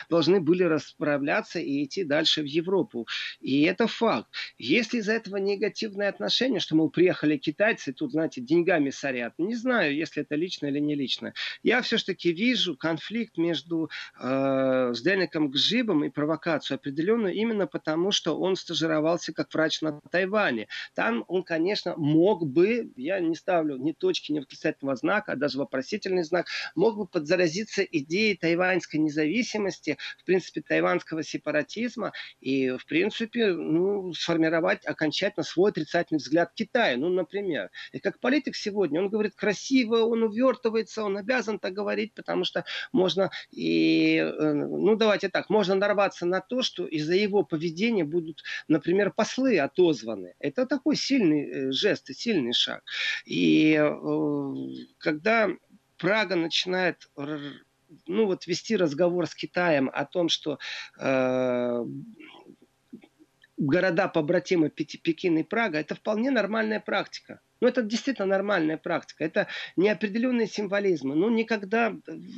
[0.09, 3.07] должны были расправляться и идти дальше в Европу.
[3.39, 4.29] И это факт.
[4.57, 9.95] Если из-за этого негативное отношение, что, мол, приехали китайцы, тут, знаете, деньгами сорят, не знаю,
[9.95, 11.33] если это лично или не лично.
[11.63, 18.55] Я все-таки вижу конфликт между э, Сдельником Гжибом и провокацию определенную именно потому, что он
[18.55, 20.67] стажировался как врач на Тайване.
[20.93, 25.57] Там он, конечно, мог бы, я не ставлю ни точки, ни восклицательного знака, а даже
[25.57, 29.18] вопросительный знак, мог бы подзаразиться идеей тайваньской независимости,
[30.17, 36.97] в принципе, тайванского сепаратизма и, в принципе, ну, сформировать окончательно свой отрицательный взгляд Китая.
[36.97, 42.13] Ну, например, и как политик сегодня, он говорит красиво, он увертывается, он обязан так говорить,
[42.13, 47.43] потому что можно и, э, ну, давайте так, можно нарваться на то, что из-за его
[47.43, 50.35] поведения будут, например, послы отозваны.
[50.39, 52.83] Это такой сильный э, жест и сильный шаг.
[53.25, 54.55] И э,
[54.97, 55.49] когда
[55.97, 57.09] Прага начинает
[58.07, 60.59] ну вот вести разговор с Китаем о том, что
[60.99, 61.85] э,
[63.57, 67.41] города побратимы Пекин и Прага, это вполне нормальная практика.
[67.61, 69.23] Ну, это действительно нормальная практика.
[69.25, 71.15] Это неопределенные символизмы.
[71.15, 71.95] Ну, никогда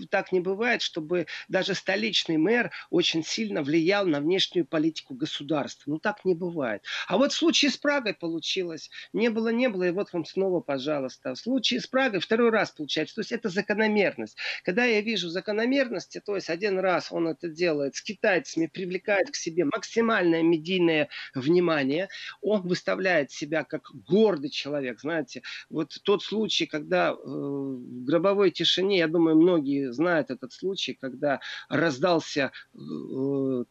[0.10, 5.92] так не бывает, чтобы даже столичный мэр очень сильно влиял на внешнюю политику государства.
[5.92, 6.84] Ну, так не бывает.
[7.08, 8.90] А вот в случае с Прагой получилось.
[9.14, 11.36] Не было, не было, и вот вам снова, пожалуйста.
[11.36, 13.16] В случае с Прагой второй раз получается.
[13.16, 14.38] То есть это закономерность.
[14.64, 19.36] Когда я вижу закономерности, то есть один раз он это делает с китайцами, привлекает к
[19.36, 22.10] себе максимальное медийное внимание,
[22.42, 29.00] он выставляет себя как гордый человек, знаете, вот тот случай, когда э, в гробовой тишине,
[29.00, 33.64] я думаю, многие знают этот случай, когда раздался э,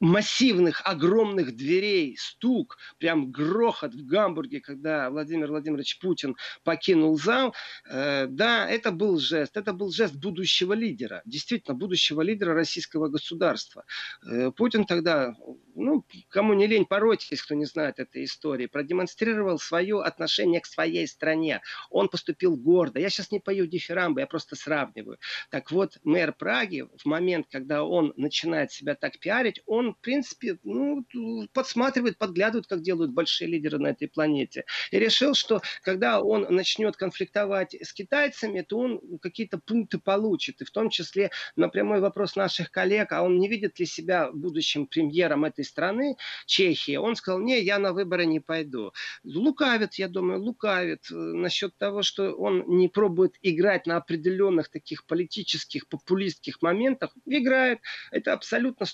[0.00, 7.54] массивных, огромных дверей, стук, прям грохот в Гамбурге, когда Владимир Владимирович Путин покинул зал,
[7.88, 13.84] э, да, это был жест, это был жест будущего лидера, действительно, будущего лидера российского государства.
[14.28, 15.34] Э, Путин тогда,
[15.76, 21.06] ну, кому не лень поройтесь, кто не знает этой истории, продемонстрировал свое отношение к своей
[21.06, 21.60] стране.
[21.90, 22.98] Он поступил гордо.
[22.98, 25.18] Я сейчас не пою дифирамбы, я просто сравниваю.
[25.50, 30.58] Так вот, мэр Праги в момент, когда он начинает себя так пиарить, он в принципе,
[30.62, 31.04] ну,
[31.52, 34.64] подсматривает, подглядывает, как делают большие лидеры на этой планете.
[34.90, 40.60] И решил, что когда он начнет конфликтовать с китайцами, то он какие-то пункты получит.
[40.60, 44.30] И в том числе на прямой вопрос наших коллег, а он не видит ли себя
[44.32, 48.92] будущим премьером этой страны, Чехии, он сказал, не, я на выборы не пойду.
[49.24, 55.06] Лукавит, я думаю, лукавит э, насчет того, что он не пробует играть на определенных таких
[55.06, 57.14] политических, популистских моментах.
[57.26, 57.80] Играет.
[58.10, 58.86] Это абсолютно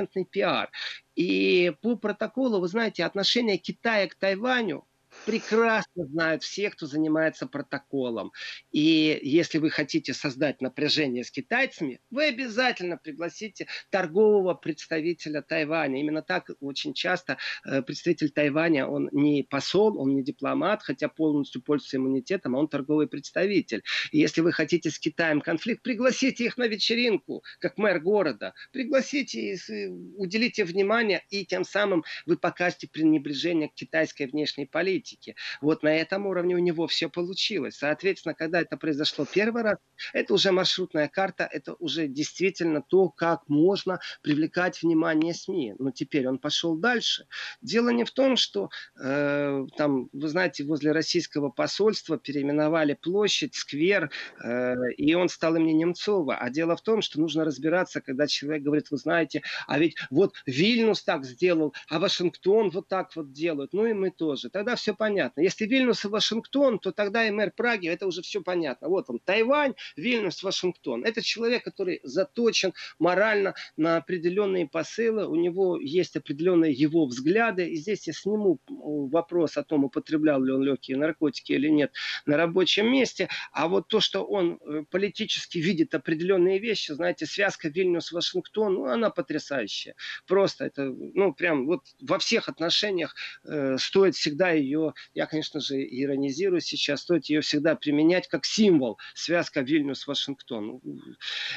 [0.00, 0.70] стопроцентный пиар.
[1.14, 4.86] И по протоколу, вы знаете, отношение Китая к Тайваню
[5.26, 8.32] прекрасно знают все, кто занимается протоколом.
[8.72, 16.00] И если вы хотите создать напряжение с китайцами, вы обязательно пригласите торгового представителя Тайваня.
[16.00, 21.62] Именно так очень часто э, представитель Тайваня, он не посол, он не дипломат, хотя полностью
[21.62, 23.82] пользуется иммунитетом, а он торговый представитель.
[24.12, 28.54] И если вы хотите с Китаем конфликт, пригласите их на вечеринку, как мэр города.
[28.72, 35.36] Пригласите и уделите внимание, и тем самым вы покажете пренебрежение к китайской внешней политике политики.
[35.60, 37.76] Вот на этом уровне у него все получилось.
[37.76, 39.78] Соответственно, когда это произошло первый раз,
[40.12, 45.74] это уже маршрутная карта, это уже действительно то, как можно привлекать внимание СМИ.
[45.78, 47.26] Но теперь он пошел дальше.
[47.62, 48.70] Дело не в том, что
[49.00, 54.10] э, там, вы знаете, возле российского посольства переименовали площадь, сквер,
[54.42, 56.36] э, и он стал имени Немцова.
[56.36, 60.34] А дело в том, что нужно разбираться, когда человек говорит, вы знаете, а ведь вот
[60.46, 63.72] Вильнюс так сделал, а Вашингтон вот так вот делают.
[63.72, 64.50] Ну и мы тоже.
[64.50, 65.40] Тогда все понятно.
[65.40, 68.90] Если Вильнюс и Вашингтон, то тогда и мэр Праги, это уже все понятно.
[68.90, 71.06] Вот он, Тайвань, Вильнюс, Вашингтон.
[71.06, 77.70] Это человек, который заточен морально на определенные посылы, у него есть определенные его взгляды.
[77.70, 81.92] И здесь я сниму вопрос о том, употреблял ли он легкие наркотики или нет
[82.26, 83.30] на рабочем месте.
[83.52, 89.08] А вот то, что он э, политически видит определенные вещи, знаете, связка Вильнюс-Вашингтон, ну, она
[89.08, 89.94] потрясающая.
[90.26, 95.76] Просто это, ну, прям вот во всех отношениях э, стоит всегда ее я, конечно же,
[95.82, 100.80] иронизирую сейчас, стоит ее всегда применять как символ, связка Вильнюс-Вашингтон.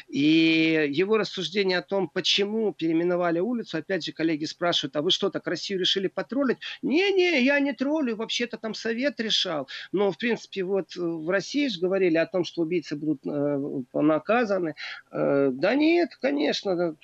[0.08, 5.30] И его рассуждение о том, почему переименовали улицу, опять же, коллеги спрашивают, а вы что,
[5.30, 6.60] так Россию решили потроллить?
[6.82, 9.68] Не-не, я не троллю, вообще-то там совет решал.
[9.92, 13.60] Но, в принципе, вот в России же говорили о том, что убийцы будут э,
[13.94, 14.76] наказаны.
[15.12, 16.96] Э, да нет, конечно,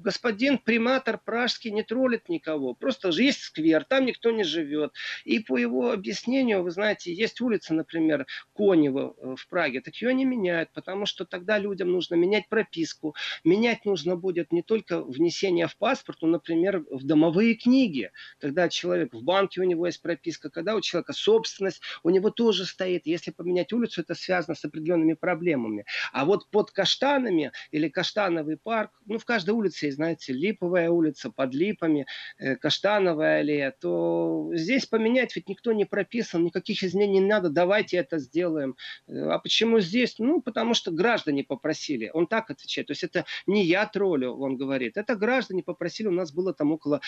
[0.00, 2.74] господин приматор пражский не троллит никого.
[2.74, 4.92] Просто же есть сквер, там никто не живет.
[5.24, 10.14] И по его объяснению, вы знаете, есть улица, например, Конева э, в Праге, так ее
[10.14, 13.14] не меняют, потому что тогда людям нужно менять прописку.
[13.44, 18.10] Менять нужно будет не только внесение в паспорт, но, например, в домовые книги.
[18.38, 22.64] Когда человек в банке у него есть прописка, когда у человека собственность, у него тоже
[22.64, 23.06] стоит.
[23.06, 25.84] Если поменять улицу, это связано с определенными проблемами.
[26.12, 31.30] А вот под каштанами или каштановый парк, ну, в каждой улице есть, знаете, Липовая улица,
[31.30, 32.06] под Липами,
[32.38, 37.98] э, Каштановая аллея, то здесь поменять ведь никто не прописан, никаких изменений не надо, давайте
[37.98, 38.76] это сделаем.
[39.06, 40.18] Э, а почему здесь?
[40.18, 42.10] Ну, потому что граждане попросили.
[42.14, 42.86] Он так отвечает.
[42.86, 44.96] То есть это не я троллю, он говорит.
[44.96, 46.08] Это граждане попросили.
[46.08, 47.00] У нас было там около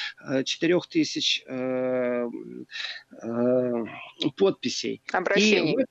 [0.44, 1.44] 4 э, тысяч
[4.36, 5.02] подписей.
[5.12, 5.72] Обращений.
[5.80, 5.84] И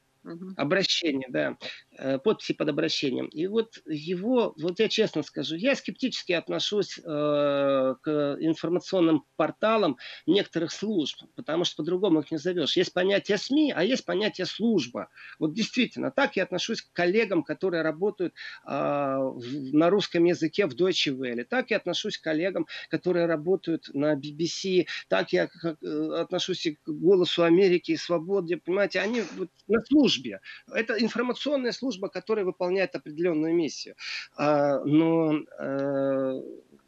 [0.56, 1.58] Обращение, да.
[2.04, 3.28] Э, подписи под обращением.
[3.28, 10.72] И вот его, вот я честно скажу, я скептически отношусь э, к информационным порталам некоторых
[10.72, 12.76] служб, потому что по-другому их не зовешь.
[12.76, 15.10] Есть понятие СМИ, а есть понятие служба.
[15.38, 18.34] Вот действительно, так я отношусь к коллегам, которые работают
[18.66, 21.44] э, на русском языке в Deutsche Welle.
[21.44, 24.88] Так я отношусь к коллегам, которые работают на BBC.
[25.08, 25.76] Так я э,
[26.20, 28.58] отношусь и к «Голосу Америки» и «Свободе».
[28.58, 30.42] Понимаете, они вот на службе.
[30.68, 33.96] Это информационная служба, которая выполняет определенную миссию.
[34.36, 36.42] А, но э,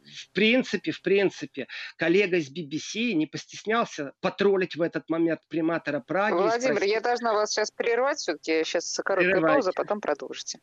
[0.04, 6.34] в принципе, в принципе, коллега из BBC не постеснялся потроллить в этот момент приматора Праги.
[6.34, 8.64] Владимир, я должна вас сейчас прервать все-таки.
[8.64, 10.60] Сейчас короткая пауза, потом продолжите.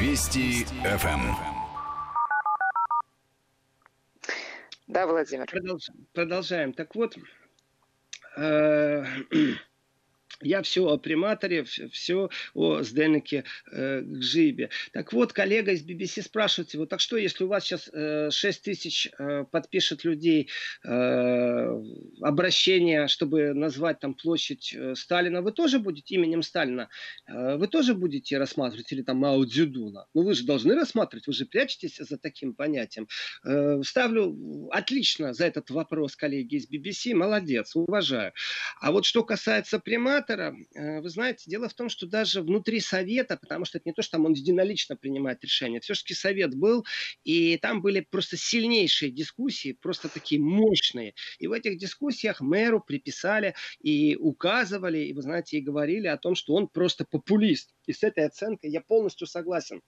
[0.00, 1.34] Вести ФМ.
[4.90, 5.46] Да, Владимир.
[5.46, 6.06] Продолжаем.
[6.12, 6.72] Продолжаем.
[6.72, 7.16] Так вот,
[8.36, 9.04] э,
[10.42, 14.70] я все о приматоре, все о Сденеке э, Гжибе.
[14.92, 18.62] Так вот, коллега из BBC спрашивает его, так что, если у вас сейчас э, 6
[18.62, 20.48] тысяч э, подпишет людей
[20.84, 21.82] э,
[22.22, 26.88] обращение, чтобы назвать там площадь э, Сталина, вы тоже будете именем Сталина,
[27.26, 29.40] э, вы тоже будете рассматривать, или там Мао?
[29.40, 33.08] Ну, вы же должны рассматривать, вы же прячетесь за таким понятием.
[33.44, 38.32] Э, ставлю отлично за этот вопрос коллеги из BBC, молодец, уважаю.
[38.80, 42.80] А вот что касается примата, губернатора, э, вы знаете, дело в том, что даже внутри
[42.80, 46.84] совета, потому что это не то, что там он единолично принимает решения, все-таки совет был,
[47.24, 51.14] и там были просто сильнейшие дискуссии, просто такие мощные.
[51.38, 56.34] И в этих дискуссиях мэру приписали и указывали, и, вы знаете, и говорили о том,
[56.34, 57.74] что он просто популист.
[57.86, 59.80] И с этой оценкой я полностью согласен.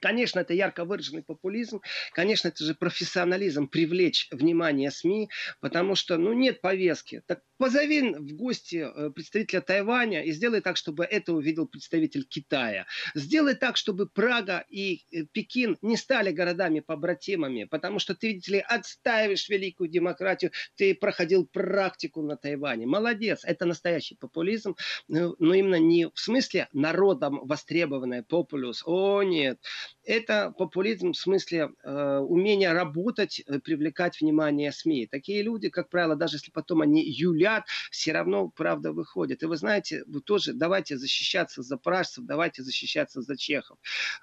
[0.00, 1.82] Конечно, это ярко выраженный популизм,
[2.12, 5.28] конечно, это же профессионализм привлечь внимание СМИ,
[5.60, 7.22] потому что, ну, нет повестки.
[7.26, 12.86] Так позови в гости э, представителя Тайваня и сделай так, чтобы это увидел представитель Китая.
[13.14, 18.64] Сделай так, чтобы Прага и э, Пекин не стали городами-побратимами, потому что ты, видите ли,
[18.66, 22.86] отстаиваешь великую демократию, ты проходил практику на Тайване.
[22.86, 24.76] Молодец, это настоящий популизм,
[25.08, 28.82] но именно не в смысле народом востребованный популюс.
[28.86, 29.58] О, нет
[30.04, 35.06] это популизм в смысле э, умения работать, э, привлекать внимание СМИ.
[35.06, 39.42] Такие люди, как правило, даже если потом они юлят, все равно правда выходит.
[39.42, 43.78] И вы знаете, вы тоже давайте защищаться за пражцев, давайте защищаться за чехов.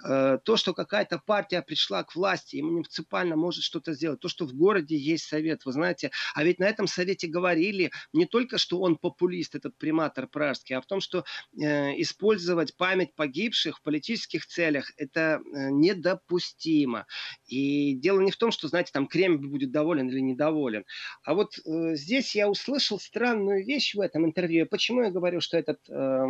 [0.08, 4.46] Э, то, что какая-то партия пришла к власти и муниципально может что-то сделать, то, что
[4.46, 8.80] в городе есть совет, вы знаете, а ведь на этом совете говорили не только, что
[8.80, 11.24] он популист, этот приматор пражский, а в том, что
[11.60, 17.06] э, использовать память погибших в политических целях, это э, недопустимо.
[17.48, 20.86] И дело не в том, что, знаете, там Кремль будет доволен или недоволен.
[21.24, 24.66] А вот э, здесь я услышал странную вещь в этом интервью.
[24.66, 26.26] Почему я говорю, что этот э,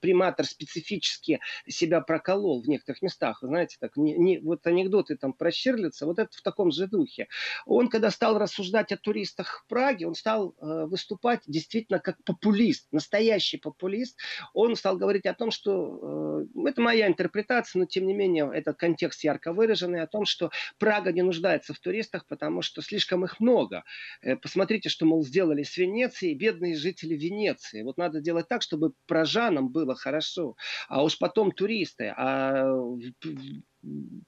[0.00, 3.42] приматор специфически себя проколол в некоторых местах?
[3.42, 6.86] Вы знаете, так, не, не, вот анекдоты там про Щирлица, вот это в таком же
[6.86, 7.28] духе.
[7.66, 12.88] Он, когда стал рассуждать о туристах в Праге, он стал э, выступать действительно как популист,
[12.92, 14.18] настоящий популист.
[14.54, 18.71] Он стал говорить о том, что э, это моя интерпретация, но тем не менее это
[18.78, 23.40] контекст ярко выраженный о том, что Прага не нуждается в туристах, потому что слишком их
[23.40, 23.84] много.
[24.22, 27.82] Э, посмотрите, что, мол, сделали с Венецией бедные жители Венеции.
[27.82, 30.56] Вот надо делать так, чтобы пражанам было хорошо,
[30.88, 32.12] а уж потом туристы.
[32.16, 32.72] А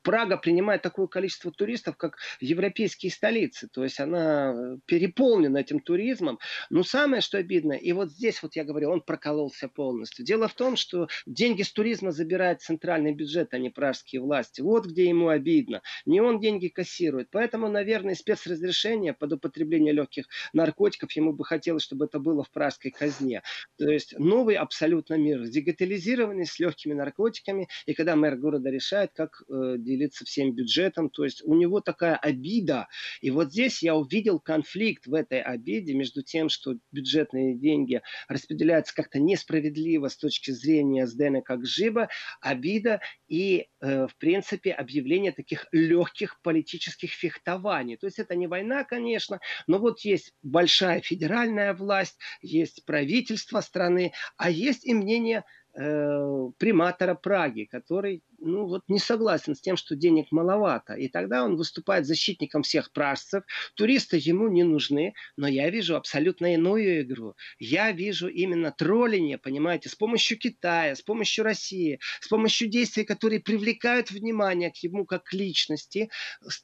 [0.02, 3.68] Прага принимает такое количество туристов, как европейские столицы.
[3.68, 6.40] То есть она э, переполнена этим туризмом.
[6.70, 10.24] Но самое, что обидно, и вот здесь вот я говорю, он прокололся полностью.
[10.24, 14.60] Дело в том, что деньги с туризма забирает центральный бюджет, а не пражские власти.
[14.60, 15.82] Вот где ему обидно.
[16.04, 17.28] Не он деньги кассирует.
[17.30, 22.90] Поэтому, наверное, спецразрешение под употребление легких наркотиков ему бы хотелось, чтобы это было в пражской
[22.90, 23.42] казне.
[23.78, 27.68] То есть новый абсолютно мир, дигитализированный с легкими наркотиками.
[27.86, 31.10] И когда мэр города решает, как делиться всем бюджетом.
[31.10, 32.88] То есть у него такая обида.
[33.20, 38.94] И вот здесь я увидел конфликт в этой обиде между тем, что бюджетные деньги распределяются
[38.94, 42.08] как-то несправедливо с точки зрения Сдена как Жиба,
[42.40, 47.96] обида и, э, в принципе, объявление таких легких политических фехтований.
[47.96, 54.12] То есть это не война, конечно, но вот есть большая федеральная власть, есть правительство страны,
[54.36, 59.96] а есть и мнение э, приматора Праги, который ну, вот не согласен с тем, что
[59.96, 60.94] денег маловато.
[60.94, 63.44] И тогда он выступает защитником всех пражцев.
[63.74, 67.34] Туристы ему не нужны, но я вижу абсолютно иную игру.
[67.58, 73.40] Я вижу именно тролление, понимаете, с помощью Китая, с помощью России, с помощью действий, которые
[73.40, 76.10] привлекают внимание к ему как к личности,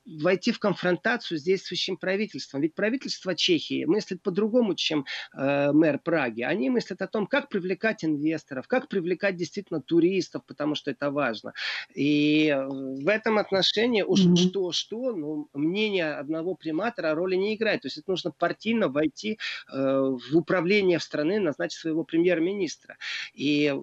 [0.04, 2.60] войти в конфронтацию с действующим правительством.
[2.60, 5.06] Ведь правительство Чехии мыслит по-другому, чем
[5.36, 6.42] э, мэр Праги.
[6.42, 11.52] Они мыслят о том, как привлекать инвесторов, как привлекать действительно туристов, потому что это важно.
[11.94, 14.36] И э, в этом отношении уж mm-hmm.
[14.36, 17.82] что-что, но мнение одного приматора роли не играет.
[17.82, 19.38] То есть это нужно партийно войти
[19.72, 22.96] э, в управление в страны, назначить своего премьер-министра.
[23.34, 23.82] И э,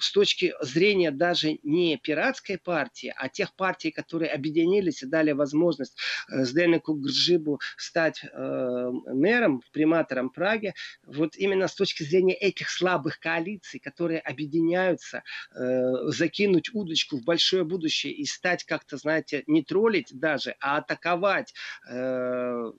[0.00, 5.96] с точки зрения даже не пиратской партии, а тех партий, которые объединились и дали возможность
[6.30, 10.74] э, Сденеку Гржибу стать э, мэром, приматором Праги,
[11.06, 15.22] вот именно с точки зрения этих слабых коалиций, которые объединяются,
[15.54, 21.54] э, закинуть удочку в большое будущее и стать как-то, знаете, не троллить даже, а атаковать
[21.90, 22.72] э,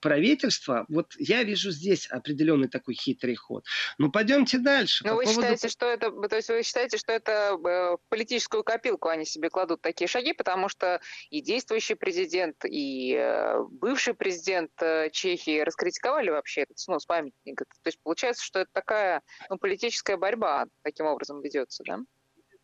[0.00, 3.64] правительства, вот я вижу здесь определенный такой хитрый ход.
[3.98, 5.04] Но пойдемте дальше.
[5.04, 5.40] Но ну, вы поводу...
[5.40, 9.80] считаете, что это, то есть вы считаете, что это в политическую копилку они себе кладут
[9.80, 11.00] такие шаги, потому что
[11.30, 17.64] и действующий президент, и э, бывший президент э, Чехии раскритиковали вообще этот снос памятника.
[17.64, 21.98] То есть получается, что это такая ну, политическая борьба таким образом ведется, да?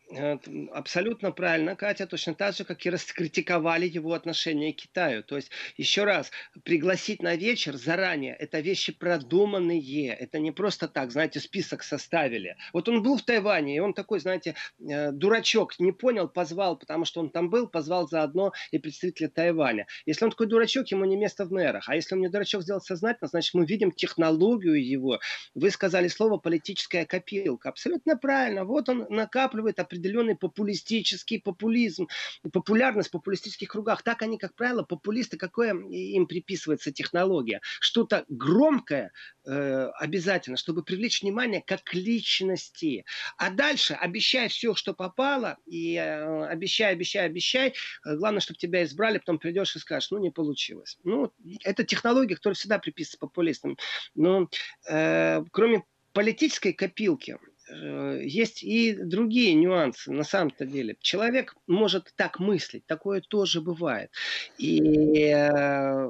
[0.09, 0.37] Э,
[0.71, 5.21] абсолютно правильно, Катя, точно так же, как и раскритиковали его отношение к Китаю.
[5.21, 6.31] То есть, еще раз,
[6.63, 12.55] пригласить на вечер заранее, это вещи продуманные, это не просто так, знаете, список составили.
[12.71, 17.03] Вот он был в Тайване, и он такой, знаете, э, дурачок, не понял, позвал, потому
[17.03, 19.87] что он там был, позвал заодно и представителя Тайваня.
[20.05, 21.89] Если он такой дурачок, ему не место в мэрах.
[21.89, 25.19] А если он не дурачок сделал сознательно, значит, мы видим технологию его.
[25.53, 27.69] Вы сказали слово политическая копилка.
[27.69, 28.63] Абсолютно правильно.
[28.63, 32.07] Вот он накапливает определенные определенный популистический популизм,
[32.53, 34.03] популярность в популистических кругах.
[34.03, 37.61] Так они, как правило, популисты, какое им приписывается технология?
[37.79, 39.11] Что-то громкое
[39.45, 43.05] э, обязательно, чтобы привлечь внимание как личности.
[43.37, 47.73] А дальше обещай все, что попало, и э, обещай, обещай, обещай.
[48.05, 50.97] Главное, чтобы тебя избрали, потом придешь и скажешь, ну, не получилось.
[51.03, 51.33] Ну,
[51.63, 53.77] это технология, которая всегда приписывается популистам.
[54.15, 54.49] Но
[54.89, 55.83] э, кроме
[56.13, 60.97] политической копилки, Э, есть и другие нюансы на самом-то деле.
[61.01, 64.11] Человек может так мыслить, такое тоже бывает.
[64.57, 66.09] И э,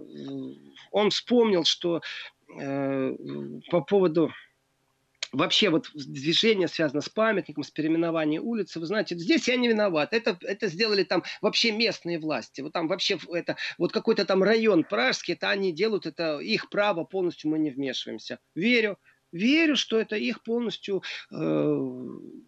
[0.92, 2.02] он вспомнил, что
[2.60, 3.16] э,
[3.72, 4.32] по поводу
[5.32, 10.14] вообще вот движение связано с памятником, с переименованием улицы, вы знаете, здесь я не виноват.
[10.14, 12.62] Это, это сделали там вообще местные власти.
[12.62, 17.04] Вот там вообще это, вот какой-то там район пражский, это они делают, это их право,
[17.04, 18.40] полностью мы не вмешиваемся.
[18.56, 18.98] Верю,
[19.32, 21.80] верю, что это их полностью э,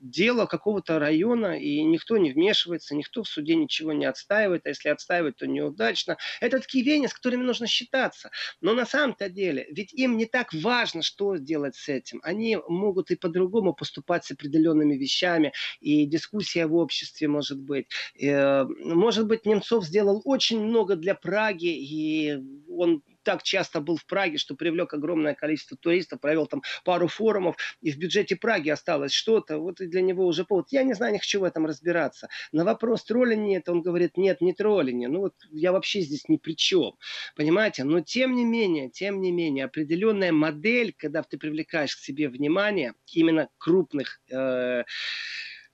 [0.02, 4.90] дело какого-то района, и никто не вмешивается, никто в суде ничего не отстаивает, а если
[4.90, 6.18] отстаивает, то неудачно.
[6.42, 8.32] Это такие веяния, с которыми нужно считаться.
[8.62, 12.20] Но на самом-то деле, ведь им не так важно, что делать с этим.
[12.24, 17.88] Они могут и по-другому поступать с определенными вещами, и дискуссия в обществе может быть.
[18.20, 22.38] Э, может быть, Немцов сделал очень много для Праги, и
[22.70, 27.56] он так часто был в Праге, что привлек огромное количество туристов, провел там пару форумов,
[27.82, 30.68] и в бюджете Праги осталось что-то, вот и для него уже повод.
[30.72, 32.30] Я не знаю, не хочу в этом разбираться.
[32.52, 35.10] На вопрос, троллинг это, он говорит, нет, не троллинг.
[35.10, 36.94] Ну вот я вообще здесь ни при чем.
[37.36, 37.84] Понимаете?
[37.84, 42.94] Но тем не менее, тем не менее, определенная модель, когда ты привлекаешь к себе внимание
[43.08, 44.84] именно крупных Э,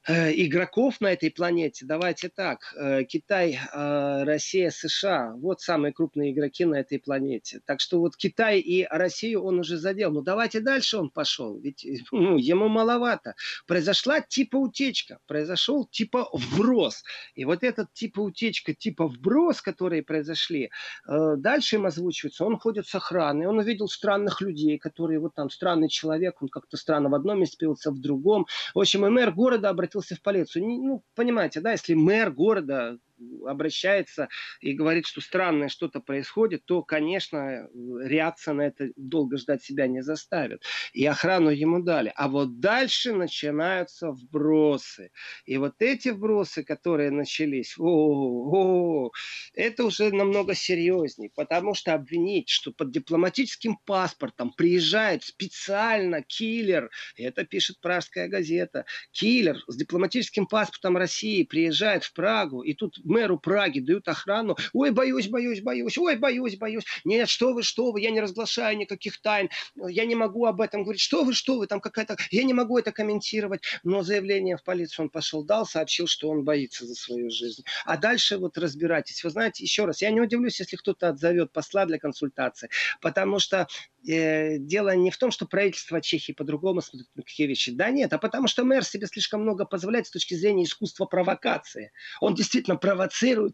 [0.07, 6.65] игроков на этой планете, давайте так, э, Китай, э, Россия, США, вот самые крупные игроки
[6.65, 7.61] на этой планете.
[7.65, 10.11] Так что вот Китай и Россию он уже задел.
[10.11, 13.33] Ну давайте дальше он пошел, ведь ну, ему маловато.
[13.65, 17.03] Произошла типа утечка, произошел типа вброс.
[17.33, 20.69] И вот этот типа утечка, типа вброс, которые произошли,
[21.07, 22.45] дальше им озвучивается.
[22.45, 26.77] Он ходит с охраной, он увидел странных людей, которые вот там странный человек, он как-то
[26.77, 28.45] странно в одном месте появился, в другом.
[28.75, 30.65] В общем, мэр города обратился обратился в полицию.
[30.65, 32.97] Ну, понимаете, да, если мэр города
[33.45, 34.29] обращается
[34.61, 37.67] и говорит, что странное что-то происходит, то, конечно,
[38.01, 40.63] реакция на это долго ждать себя не заставит.
[40.93, 42.11] И охрану ему дали.
[42.15, 45.11] А вот дальше начинаются вбросы.
[45.45, 49.11] И вот эти вбросы, которые начались, о, о,
[49.53, 57.45] это уже намного серьезнее, потому что обвинить, что под дипломатическим паспортом приезжает специально киллер, это
[57.45, 63.79] пишет пражская газета, киллер с дипломатическим паспортом России приезжает в Прагу, и тут мэру Праги
[63.79, 64.57] дают охрану.
[64.73, 65.97] Ой, боюсь, боюсь, боюсь.
[65.97, 66.83] Ой, боюсь, боюсь.
[67.03, 69.49] Нет, что вы, что вы, я не разглашаю никаких тайн.
[69.75, 71.01] Я не могу об этом говорить.
[71.01, 72.17] Что вы, что вы, там какая-то...
[72.31, 73.61] Я не могу это комментировать.
[73.83, 77.63] Но заявление в полицию он пошел, дал, сообщил, что он боится за свою жизнь.
[77.85, 79.23] А дальше вот разбирайтесь.
[79.23, 82.69] Вы знаете, еще раз, я не удивлюсь, если кто-то отзовет посла для консультации,
[83.01, 83.67] потому что
[84.07, 87.71] э, дело не в том, что правительство Чехии по-другому смотрит на какие вещи.
[87.71, 91.91] Да нет, а потому что мэр себе слишком много позволяет с точки зрения искусства провокации.
[92.21, 92.94] Он действительно провоцирует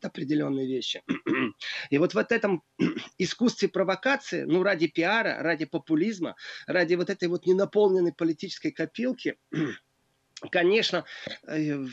[0.05, 1.03] определенные вещи.
[1.89, 2.63] И вот в этом
[3.17, 6.35] искусстве провокации, ну, ради пиара, ради популизма,
[6.67, 9.37] ради вот этой вот ненаполненной политической копилки,
[10.49, 11.05] Конечно,
[11.47, 11.85] э,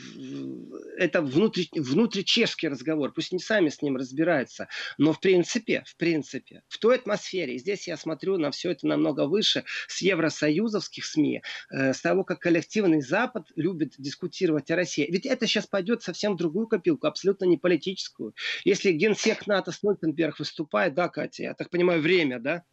[0.97, 6.63] это внутри, внутричешский разговор, пусть не сами с ним разбираются, но в принципе, в принципе,
[6.67, 11.93] в той атмосфере, здесь я смотрю на все это намного выше, с евросоюзовских СМИ, э,
[11.93, 15.07] с того, как коллективный Запад любит дискутировать о России.
[15.11, 18.33] Ведь это сейчас пойдет совсем в другую копилку, абсолютно не политическую.
[18.63, 22.63] Если генсек НАТО Столтенберг выступает, да, Катя, я так понимаю, время, да?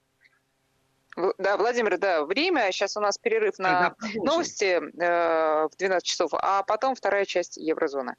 [1.39, 2.71] Да, Владимир, да, время.
[2.73, 8.17] Сейчас у нас перерыв на новости э, в 12 часов, а потом вторая часть Еврозоны.